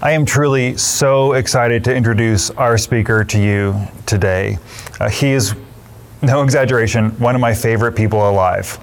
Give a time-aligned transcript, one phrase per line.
[0.00, 3.74] I am truly so excited to introduce our speaker to you
[4.06, 4.58] today.
[5.00, 5.56] Uh, he is,
[6.22, 8.78] no exaggeration, one of my favorite people alive.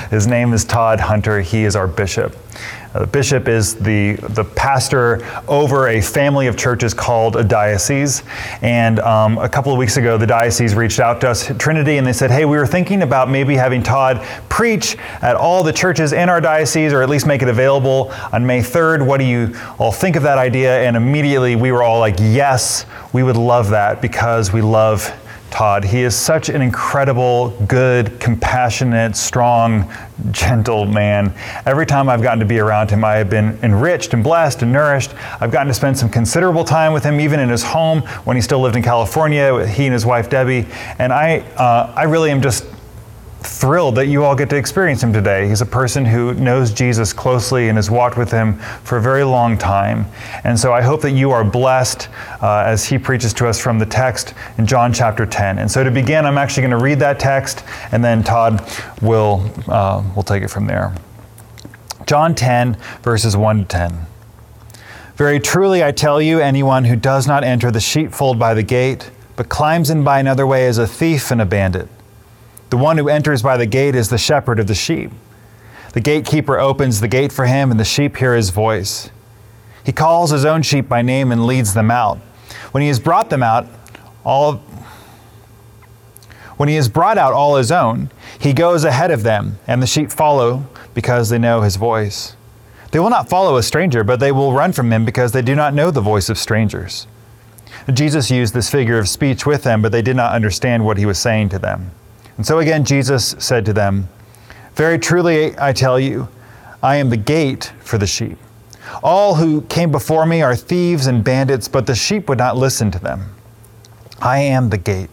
[0.10, 1.40] His name is Todd Hunter.
[1.40, 2.36] He is our bishop.
[2.92, 8.24] Uh, the bishop is the, the pastor over a family of churches called a diocese.
[8.62, 12.06] And um, a couple of weeks ago, the diocese reached out to us, Trinity, and
[12.06, 16.12] they said, Hey, we were thinking about maybe having Todd preach at all the churches
[16.12, 19.06] in our diocese, or at least make it available on May 3rd.
[19.06, 20.80] What do you all think of that idea?
[20.80, 25.12] And immediately we were all like, Yes, we would love that because we love
[25.50, 25.84] Todd.
[25.84, 29.92] He is such an incredible, good, compassionate, strong,
[30.30, 31.34] gentle man.
[31.66, 34.72] Every time I've gotten to be around him, I have been enriched and blessed and
[34.72, 35.14] nourished.
[35.40, 38.42] I've gotten to spend some considerable time with him, even in his home when he
[38.42, 40.66] still lived in California, he and his wife Debbie.
[40.98, 42.64] And I, uh, I really am just
[43.42, 45.48] thrilled that you all get to experience him today.
[45.48, 49.24] He's a person who knows Jesus closely and has walked with him for a very
[49.24, 50.06] long time.
[50.44, 52.08] And so I hope that you are blessed
[52.42, 55.58] uh, as he preaches to us from the text in John chapter 10.
[55.58, 58.62] And so to begin, I'm actually going to read that text, and then Todd
[59.00, 60.94] will uh, will take it from there.
[62.06, 64.06] John 10, verses 1 to 10.
[65.14, 69.10] Very truly, I tell you, anyone who does not enter the sheepfold by the gate,
[69.36, 71.88] but climbs in by another way is a thief and a bandit.
[72.70, 75.10] The one who enters by the gate is the shepherd of the sheep.
[75.92, 79.10] The gatekeeper opens the gate for him, and the sheep hear his voice.
[79.84, 82.18] He calls his own sheep by name and leads them out.
[82.70, 83.66] When he has brought them out,
[84.24, 84.62] all
[86.56, 89.86] when he has brought out all his own, he goes ahead of them, and the
[89.86, 92.36] sheep follow because they know his voice.
[92.92, 95.54] They will not follow a stranger, but they will run from him because they do
[95.54, 97.06] not know the voice of strangers.
[97.90, 101.06] Jesus used this figure of speech with them, but they did not understand what he
[101.06, 101.92] was saying to them.
[102.40, 104.08] And so again, Jesus said to them,
[104.72, 106.26] Very truly I tell you,
[106.82, 108.38] I am the gate for the sheep.
[109.02, 112.90] All who came before me are thieves and bandits, but the sheep would not listen
[112.92, 113.34] to them.
[114.22, 115.10] I am the gate.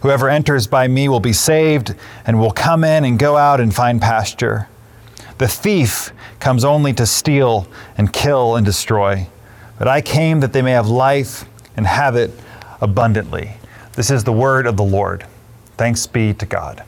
[0.00, 1.94] Whoever enters by me will be saved
[2.26, 4.66] and will come in and go out and find pasture.
[5.38, 6.10] The thief
[6.40, 9.28] comes only to steal and kill and destroy.
[9.78, 11.44] But I came that they may have life
[11.76, 12.32] and have it
[12.80, 13.52] abundantly.
[13.92, 15.24] This is the word of the Lord.
[15.76, 16.84] Thanks be to God.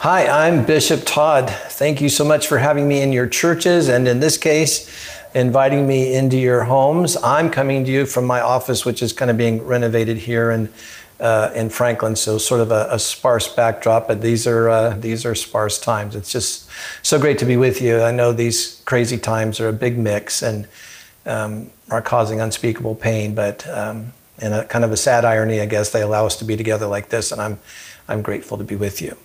[0.00, 1.48] Hi, I'm Bishop Todd.
[1.48, 4.90] Thank you so much for having me in your churches and in this case,
[5.32, 7.16] inviting me into your homes.
[7.22, 10.72] I'm coming to you from my office, which is kind of being renovated here in,
[11.20, 15.24] uh, in Franklin, so sort of a, a sparse backdrop, but these are, uh, these
[15.24, 16.16] are sparse times.
[16.16, 16.68] It's just
[17.02, 18.02] so great to be with you.
[18.02, 20.66] I know these crazy times are a big mix and
[21.26, 25.66] um, are causing unspeakable pain, but um, in a kind of a sad irony, I
[25.66, 27.60] guess, they allow us to be together like this, and I'm
[28.10, 29.16] I'm grateful to be with you.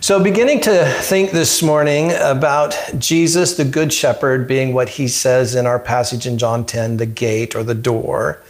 [0.00, 5.54] So, beginning to think this morning about Jesus, the Good Shepherd, being what he says
[5.54, 8.42] in our passage in John 10, the gate or the door,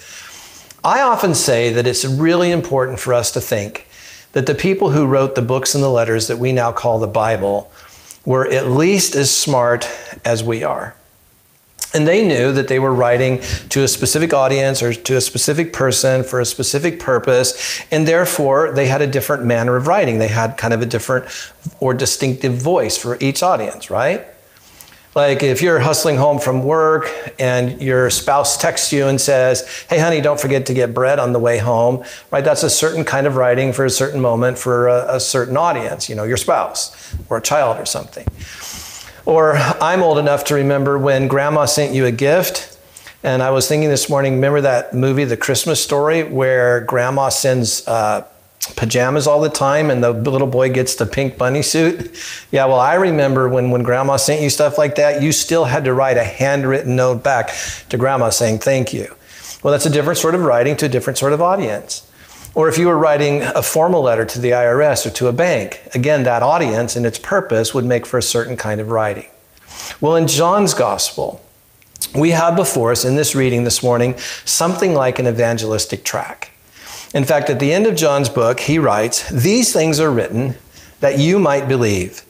[0.83, 3.87] I often say that it's really important for us to think
[4.33, 7.07] that the people who wrote the books and the letters that we now call the
[7.07, 7.71] Bible
[8.25, 9.89] were at least as smart
[10.25, 10.95] as we are.
[11.95, 13.41] And they knew that they were writing
[13.71, 18.73] to a specific audience or to a specific person for a specific purpose, and therefore
[18.73, 20.19] they had a different manner of writing.
[20.19, 21.27] They had kind of a different
[21.81, 24.27] or distinctive voice for each audience, right?
[25.15, 29.99] Like if you're hustling home from work and your spouse texts you and says, Hey,
[29.99, 32.45] honey, don't forget to get bread on the way home, right?
[32.45, 36.09] That's a certain kind of writing for a certain moment for a, a certain audience,
[36.09, 38.27] you know, your spouse or a child or something.
[39.29, 42.79] Or I'm old enough to remember when grandma sent you a gift.
[43.23, 47.87] And I was thinking this morning, remember that movie, The Christmas Story, where grandma sends
[47.87, 48.27] uh,
[48.75, 52.11] pajamas all the time and the little boy gets the pink bunny suit?
[52.51, 55.85] Yeah, well, I remember when, when grandma sent you stuff like that, you still had
[55.85, 57.51] to write a handwritten note back
[57.91, 59.15] to grandma saying thank you.
[59.63, 62.08] Well, that's a different sort of writing to a different sort of audience.
[62.59, 65.81] Or if you were writing a formal letter to the IRS or to a bank,
[65.95, 69.27] again, that audience and its purpose would make for a certain kind of writing.
[70.01, 71.41] Well, in John's gospel,
[72.17, 76.51] we have before us in this reading this morning something like an evangelistic tract.
[77.15, 80.57] In fact, at the end of John's book, he writes, These things are written
[80.99, 82.25] that you might believe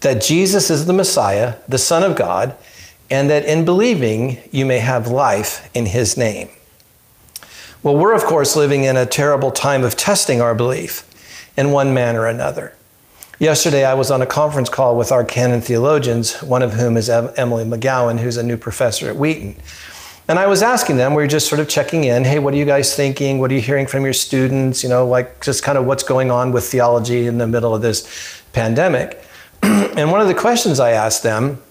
[0.00, 2.56] that Jesus is the Messiah, the Son of God,
[3.12, 6.48] and that in believing you may have life in his name.
[7.82, 11.04] Well, we're, of course, living in a terrible time of testing our belief
[11.56, 12.74] in one manner or another.
[13.38, 17.08] Yesterday, I was on a conference call with our canon theologians, one of whom is
[17.08, 19.54] Emily McGowan, who's a new professor at Wheaton.
[20.26, 22.56] And I was asking them, we were just sort of checking in, hey, what are
[22.56, 23.38] you guys thinking?
[23.38, 24.82] What are you hearing from your students?
[24.82, 27.80] You know, like just kind of what's going on with theology in the middle of
[27.80, 29.22] this pandemic.
[29.62, 31.62] and one of the questions I asked them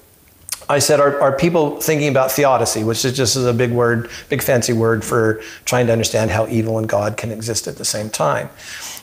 [0.69, 4.41] I said, are, are people thinking about theodicy, which is just a big word, big
[4.41, 8.09] fancy word for trying to understand how evil and God can exist at the same
[8.09, 8.49] time?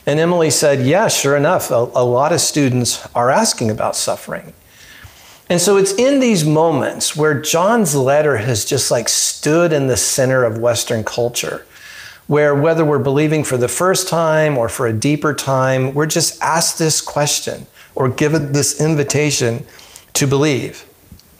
[0.06, 4.52] And Emily said, yeah, sure enough, a, a lot of students are asking about suffering.
[5.48, 9.96] And so it's in these moments where John's letter has just like stood in the
[9.96, 11.66] center of Western culture,
[12.26, 16.40] where whether we're believing for the first time or for a deeper time, we're just
[16.42, 19.66] asked this question or given this invitation
[20.14, 20.86] to believe.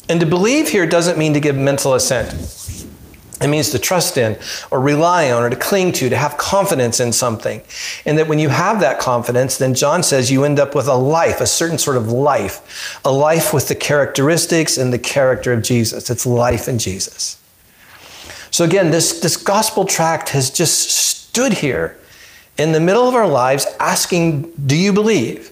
[0.09, 2.33] And to believe here doesn't mean to give mental assent.
[3.41, 4.39] It means to trust in
[4.71, 7.62] or rely on or to cling to, to have confidence in something.
[8.06, 10.95] And that when you have that confidence, then John says you end up with a
[10.95, 15.62] life, a certain sort of life, a life with the characteristics and the character of
[15.62, 16.09] Jesus.
[16.11, 17.41] It's life in Jesus.
[18.50, 21.99] So again, this, this gospel tract has just stood here
[22.57, 25.50] in the middle of our lives asking, Do you believe?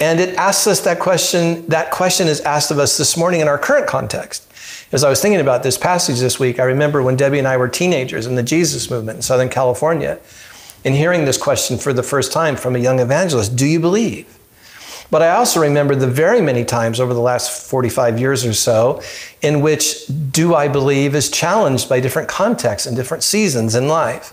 [0.00, 1.66] And it asks us that question.
[1.68, 4.46] That question is asked of us this morning in our current context.
[4.92, 7.58] As I was thinking about this passage this week, I remember when Debbie and I
[7.58, 10.18] were teenagers in the Jesus movement in Southern California
[10.84, 14.38] and hearing this question for the first time from a young evangelist Do you believe?
[15.10, 19.02] But I also remember the very many times over the last 45 years or so
[19.42, 24.32] in which do I believe is challenged by different contexts and different seasons in life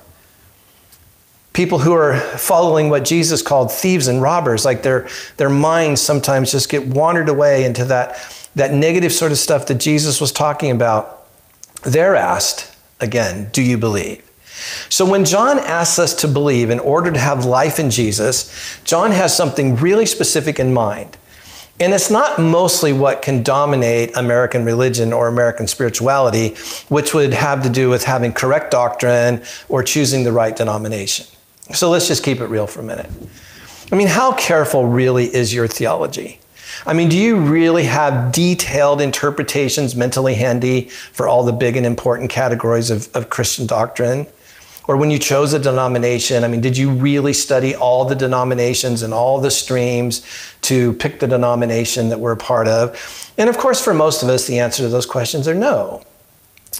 [1.57, 5.07] people who are following what Jesus called thieves and robbers, like their,
[5.38, 9.80] their minds sometimes just get wandered away into that, that negative sort of stuff that
[9.80, 11.25] Jesus was talking about.
[11.81, 14.24] They're asked, again, do you believe?
[14.89, 19.09] So when John asks us to believe in order to have life in Jesus, John
[19.09, 21.18] has something really specific in mind.
[21.80, 26.56] And it's not mostly what can dominate American religion or American spirituality,
[26.89, 31.25] which would have to do with having correct doctrine or choosing the right denomination.
[31.74, 33.10] So let's just keep it real for a minute.
[33.92, 36.40] I mean, how careful really is your theology?
[36.86, 41.86] I mean, do you really have detailed interpretations mentally handy for all the big and
[41.86, 44.28] important categories of, of Christian doctrine?
[44.88, 49.02] Or when you chose a denomination, I mean, did you really study all the denominations
[49.04, 50.25] and all the streams
[50.62, 53.34] to pick the denomination that we're a part of?
[53.38, 56.04] And of course, for most of us, the answer to those questions are no.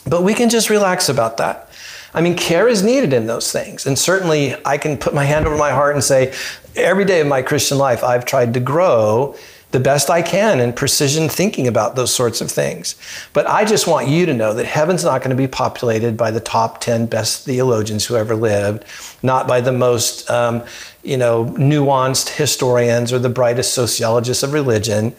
[0.06, 1.70] But we can just relax about that.
[2.14, 3.86] I mean, care is needed in those things.
[3.86, 6.34] And certainly, I can put my hand over my heart and say,
[6.76, 9.36] every day of my Christian life, I've tried to grow
[9.72, 12.96] the best I can in precision thinking about those sorts of things.
[13.34, 16.32] But I just want you to know that heaven's not going to be populated by
[16.32, 18.86] the top 10 best theologians who ever lived,
[19.22, 20.64] not by the most, um,
[21.04, 25.14] you know, nuanced historians or the brightest sociologists of religion.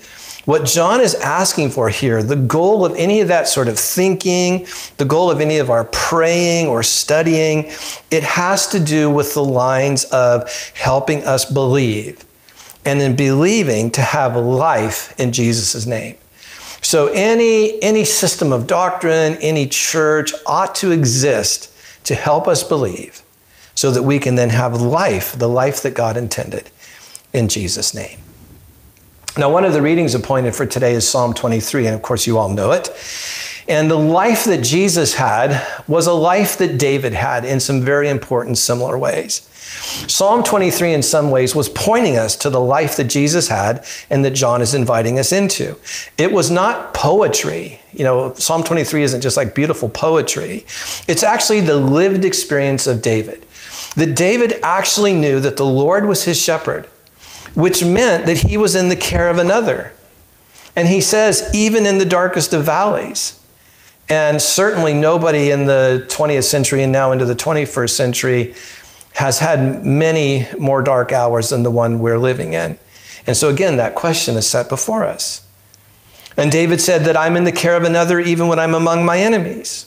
[0.48, 4.66] What John is asking for here, the goal of any of that sort of thinking,
[4.96, 7.70] the goal of any of our praying or studying,
[8.10, 12.24] it has to do with the lines of helping us believe.
[12.86, 16.16] And in believing, to have life in Jesus' name.
[16.80, 21.70] So any, any system of doctrine, any church ought to exist
[22.04, 23.20] to help us believe
[23.74, 26.70] so that we can then have life, the life that God intended
[27.34, 28.18] in Jesus' name.
[29.36, 32.38] Now, one of the readings appointed for today is Psalm 23, and of course, you
[32.38, 32.88] all know it.
[33.68, 38.08] And the life that Jesus had was a life that David had in some very
[38.08, 39.42] important similar ways.
[40.08, 44.24] Psalm 23, in some ways, was pointing us to the life that Jesus had and
[44.24, 45.76] that John is inviting us into.
[46.16, 47.80] It was not poetry.
[47.92, 50.64] You know, Psalm 23 isn't just like beautiful poetry,
[51.06, 53.44] it's actually the lived experience of David.
[53.96, 56.88] That David actually knew that the Lord was his shepherd
[57.54, 59.92] which meant that he was in the care of another.
[60.76, 63.40] And he says, even in the darkest of valleys.
[64.08, 68.54] And certainly nobody in the 20th century and now into the 21st century
[69.14, 72.78] has had many more dark hours than the one we're living in.
[73.26, 75.44] And so, again, that question is set before us.
[76.36, 79.18] And David said that I'm in the care of another even when I'm among my
[79.18, 79.86] enemies.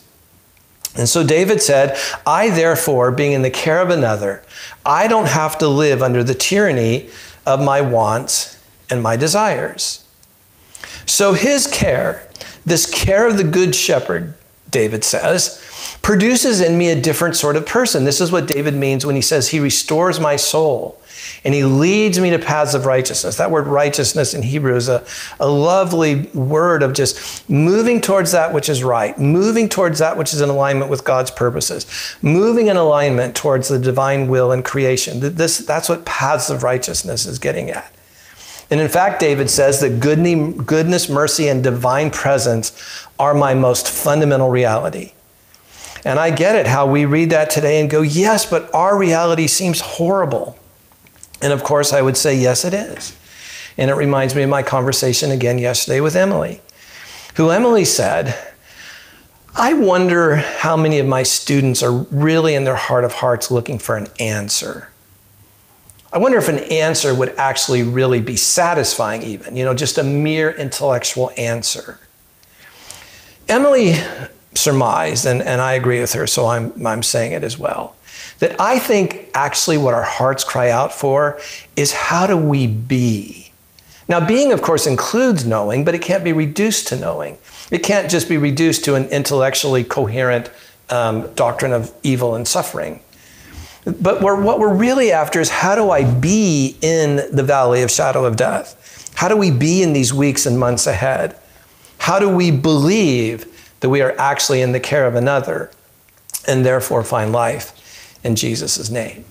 [0.97, 4.43] And so David said, I therefore, being in the care of another,
[4.85, 7.09] I don't have to live under the tyranny
[7.45, 10.05] of my wants and my desires.
[11.05, 12.27] So his care,
[12.65, 14.35] this care of the good shepherd,
[14.69, 15.61] David says,
[16.01, 18.05] produces in me a different sort of person.
[18.05, 21.00] This is what David means when he says, He restores my soul
[21.43, 23.37] and He leads me to paths of righteousness.
[23.37, 25.03] That word righteousness in Hebrew is a,
[25.39, 30.33] a lovely word of just moving towards that which is right, moving towards that which
[30.33, 35.19] is in alignment with God's purposes, moving in alignment towards the divine will and creation.
[35.19, 37.91] This, that's what paths of righteousness is getting at.
[38.69, 44.49] And in fact, David says that goodness, mercy, and divine presence are my most fundamental
[44.49, 45.11] reality.
[46.05, 49.47] And I get it how we read that today and go, yes, but our reality
[49.47, 50.57] seems horrible.
[51.41, 53.17] And of course, I would say, yes, it is.
[53.77, 56.61] And it reminds me of my conversation again yesterday with Emily.
[57.35, 58.37] who Emily said,
[59.55, 63.79] I wonder how many of my students are really in their heart of hearts looking
[63.79, 64.89] for an answer.
[66.13, 70.03] I wonder if an answer would actually really be satisfying, even, you know, just a
[70.03, 71.99] mere intellectual answer.
[73.47, 73.95] Emily
[74.53, 77.95] surmised, and, and I agree with her, so I'm, I'm saying it as well,
[78.41, 81.39] that I think actually what our hearts cry out for
[81.75, 83.51] is how do we be?
[84.09, 87.37] Now, being, of course, includes knowing, but it can't be reduced to knowing.
[87.69, 90.49] It can't just be reduced to an intellectually coherent
[90.89, 93.01] um, doctrine of evil and suffering.
[93.85, 97.91] But we're, what we're really after is how do I be in the valley of
[97.91, 99.11] shadow of death?
[99.15, 101.35] How do we be in these weeks and months ahead?
[101.99, 103.45] How do we believe
[103.81, 105.69] that we are actually in the care of another
[106.47, 107.77] and therefore find life
[108.23, 109.25] in Jesus' name?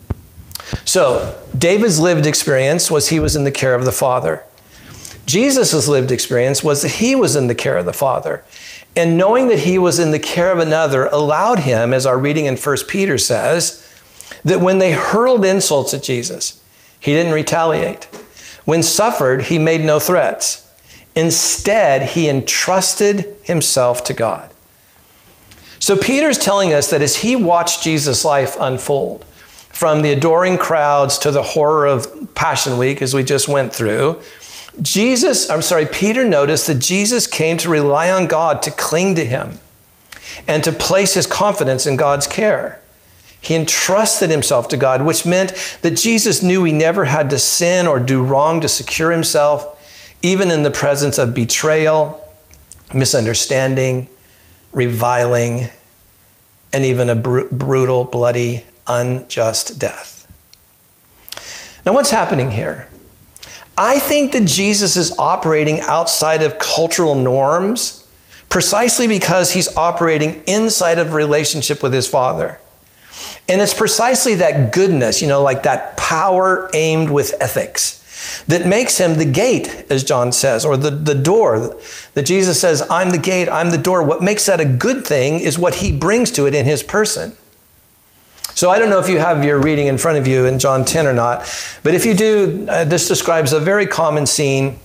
[0.85, 4.45] So, David's lived experience was he was in the care of the Father.
[5.27, 8.45] Jesus' lived experience was that he was in the care of the Father.
[8.97, 12.47] And knowing that he was in the care of another allowed him, as our reading
[12.47, 13.87] in 1 Peter says,
[14.45, 16.63] that when they hurled insults at Jesus,
[16.99, 18.05] he didn't retaliate.
[18.65, 20.69] When suffered, he made no threats.
[21.15, 24.50] Instead, he entrusted himself to God.
[25.81, 29.25] So Peter's telling us that as he watched Jesus' life unfold,
[29.71, 34.21] from the adoring crowds to the horror of Passion Week, as we just went through,
[34.83, 39.25] Jesus, I'm sorry, Peter noticed that Jesus came to rely on God, to cling to
[39.25, 39.59] him,
[40.47, 42.83] and to place his confidence in God's care.
[43.41, 47.87] He entrusted himself to God, which meant that Jesus knew he never had to sin
[47.87, 49.79] or do wrong to secure himself,
[50.21, 52.23] even in the presence of betrayal,
[52.93, 54.11] misunderstanding,
[54.73, 55.69] reviling,
[56.73, 60.27] and even a br- brutal, bloody, unjust death.
[61.85, 62.89] Now, what's happening here?
[63.77, 68.07] I think that Jesus is operating outside of cultural norms
[68.51, 72.61] precisely because he's operating inside of relationship with his Father.
[73.49, 78.00] And it's precisely that goodness, you know, like that power aimed with ethics
[78.47, 81.77] that makes him the gate, as John says, or the, the door.
[82.15, 84.03] That Jesus says, I'm the gate, I'm the door.
[84.03, 87.37] What makes that a good thing is what he brings to it in his person.
[88.55, 90.85] So I don't know if you have your reading in front of you in John
[90.85, 91.41] 10 or not,
[91.83, 94.79] but if you do, uh, this describes a very common scene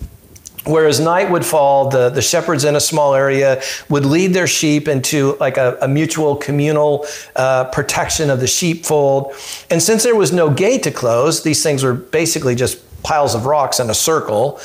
[0.66, 4.48] where as night would fall, the, the shepherds in a small area would lead their
[4.48, 9.34] sheep into like a, a mutual communal uh, protection of the sheepfold.
[9.70, 13.46] And since there was no gate to close, these things were basically just piles of
[13.46, 14.60] rocks in a circle,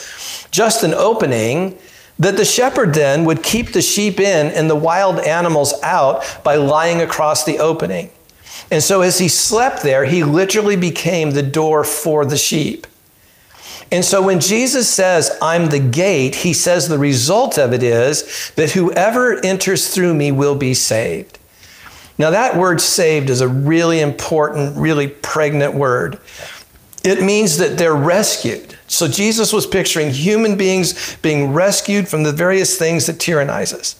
[0.50, 1.78] just an opening
[2.18, 6.56] that the shepherd then would keep the sheep in and the wild animals out by
[6.56, 8.10] lying across the opening.
[8.70, 12.86] And so as he slept there, he literally became the door for the sheep.
[13.92, 18.52] And so when Jesus says, I'm the gate, he says the result of it is
[18.56, 21.38] that whoever enters through me will be saved.
[22.16, 26.18] Now, that word saved is a really important, really pregnant word.
[27.02, 28.76] It means that they're rescued.
[28.86, 33.96] So Jesus was picturing human beings being rescued from the various things that tyrannize us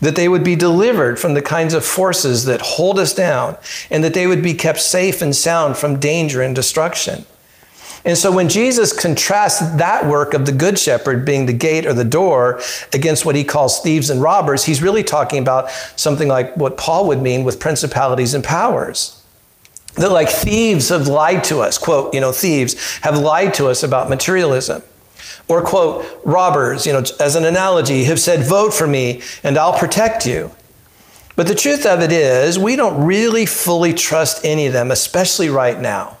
[0.00, 3.56] that they would be delivered from the kinds of forces that hold us down,
[3.90, 7.24] and that they would be kept safe and sound from danger and destruction.
[8.04, 11.94] And so when Jesus contrasts that work of the Good Shepherd being the gate or
[11.94, 12.60] the door
[12.92, 17.08] against what he calls thieves and robbers, he's really talking about something like what Paul
[17.08, 19.23] would mean with principalities and powers.
[19.96, 23.82] That like thieves have lied to us, quote, you know, thieves have lied to us
[23.82, 24.82] about materialism.
[25.46, 29.78] Or, quote, robbers, you know, as an analogy, have said, vote for me and I'll
[29.78, 30.50] protect you.
[31.36, 35.48] But the truth of it is, we don't really fully trust any of them, especially
[35.48, 36.16] right now.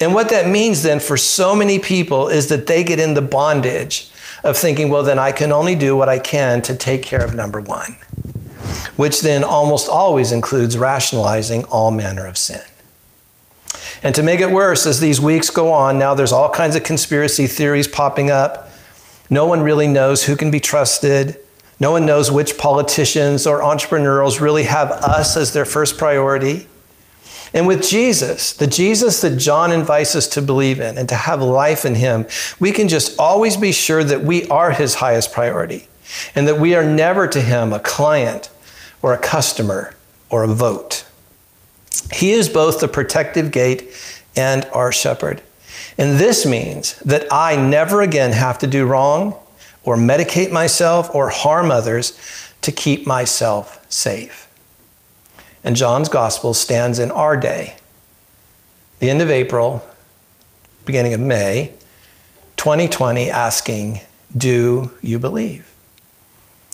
[0.00, 3.22] And what that means then for so many people is that they get in the
[3.22, 4.10] bondage
[4.42, 7.34] of thinking, well, then I can only do what I can to take care of
[7.34, 7.96] number one,
[8.96, 12.62] which then almost always includes rationalizing all manner of sin.
[14.02, 16.82] And to make it worse, as these weeks go on, now there's all kinds of
[16.82, 18.70] conspiracy theories popping up.
[19.30, 21.38] No one really knows who can be trusted.
[21.78, 26.66] No one knows which politicians or entrepreneurs really have us as their first priority.
[27.54, 31.42] And with Jesus, the Jesus that John invites us to believe in and to have
[31.42, 32.26] life in him,
[32.58, 35.86] we can just always be sure that we are his highest priority
[36.34, 38.50] and that we are never to him a client
[39.02, 39.94] or a customer
[40.30, 41.04] or a vote.
[42.12, 43.92] He is both the protective gate
[44.36, 45.42] and our shepherd.
[45.98, 49.34] And this means that I never again have to do wrong
[49.84, 52.18] or medicate myself or harm others
[52.62, 54.48] to keep myself safe.
[55.64, 57.76] And John's gospel stands in our day,
[58.98, 59.84] the end of April,
[60.84, 61.72] beginning of May,
[62.56, 64.00] 2020, asking,
[64.36, 65.71] Do you believe?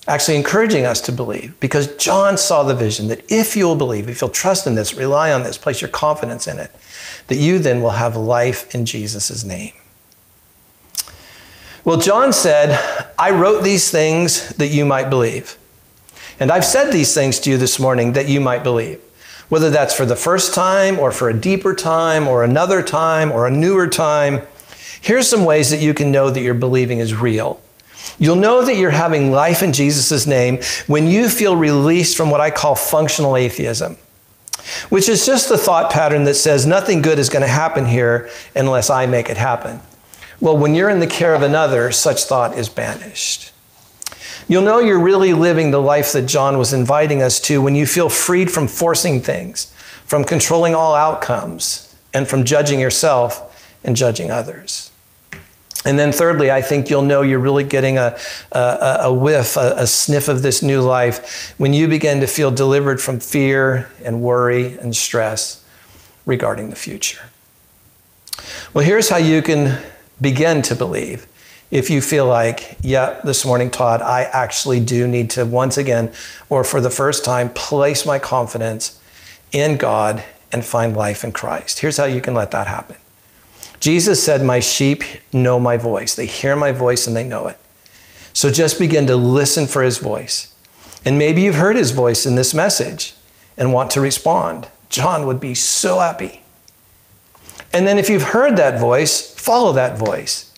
[0.09, 4.21] Actually encouraging us to believe because John saw the vision that if you'll believe, if
[4.21, 6.71] you'll trust in this, rely on this, place your confidence in it,
[7.27, 9.75] that you then will have life in Jesus' name.
[11.85, 12.79] Well, John said,
[13.19, 15.57] I wrote these things that you might believe.
[16.41, 19.01] And I've said these things to you this morning that you might believe.
[19.49, 23.47] Whether that's for the first time or for a deeper time or another time or
[23.47, 24.43] a newer time,
[25.01, 27.61] here's some ways that you can know that your believing is real.
[28.19, 32.41] You'll know that you're having life in Jesus' name when you feel released from what
[32.41, 33.97] I call functional atheism,
[34.89, 38.29] which is just the thought pattern that says nothing good is going to happen here
[38.57, 39.81] unless I make it happen.
[40.41, 43.53] Well, when you're in the care of another, such thought is banished.
[44.49, 47.87] You'll know you're really living the life that John was inviting us to when you
[47.87, 49.73] feel freed from forcing things,
[50.07, 53.45] from controlling all outcomes, and from judging yourself
[53.85, 54.78] and judging others.
[55.85, 58.19] And then, thirdly, I think you'll know you're really getting a,
[58.51, 62.51] a, a whiff, a, a sniff of this new life when you begin to feel
[62.51, 65.65] delivered from fear and worry and stress
[66.27, 67.21] regarding the future.
[68.75, 69.81] Well, here's how you can
[70.21, 71.27] begin to believe.
[71.71, 76.13] If you feel like, yeah, this morning, Todd, I actually do need to once again,
[76.49, 79.01] or for the first time, place my confidence
[79.53, 81.81] in God and find life in Christ.
[81.81, 82.97] Here's how you can let that happen.
[83.81, 86.15] Jesus said, My sheep know my voice.
[86.15, 87.59] They hear my voice and they know it.
[88.33, 90.55] So just begin to listen for his voice.
[91.05, 93.15] And maybe you've heard his voice in this message
[93.57, 94.69] and want to respond.
[94.89, 96.43] John would be so happy.
[97.73, 100.53] And then if you've heard that voice, follow that voice.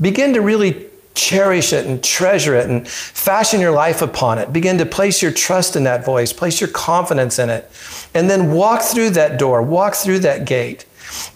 [0.00, 4.52] Begin to really cherish it and treasure it and fashion your life upon it.
[4.52, 7.70] Begin to place your trust in that voice, place your confidence in it.
[8.14, 10.84] And then walk through that door, walk through that gate,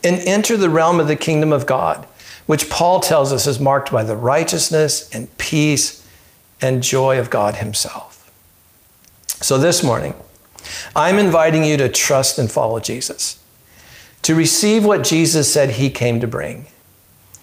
[0.02, 2.06] and enter the realm of the kingdom of God,
[2.46, 6.06] which Paul tells us is marked by the righteousness and peace
[6.60, 8.30] and joy of God Himself.
[9.26, 10.14] So this morning,
[10.94, 13.42] I'm inviting you to trust and follow Jesus,
[14.22, 16.66] to receive what Jesus said He came to bring.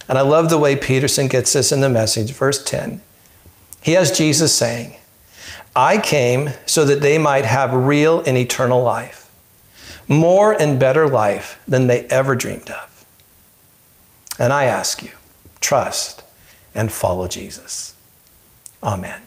[0.07, 3.01] And I love the way Peterson gets this in the message, verse 10.
[3.81, 4.95] He has Jesus saying,
[5.75, 9.26] I came so that they might have real and eternal life,
[10.07, 13.05] more and better life than they ever dreamed of.
[14.39, 15.11] And I ask you,
[15.59, 16.23] trust
[16.73, 17.95] and follow Jesus.
[18.83, 19.26] Amen.